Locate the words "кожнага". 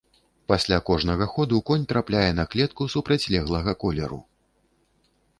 0.89-1.25